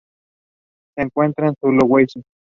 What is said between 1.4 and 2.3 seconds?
en Sulawesi.